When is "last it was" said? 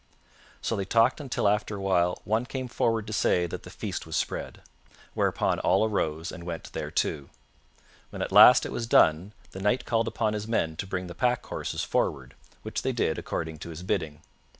8.31-8.87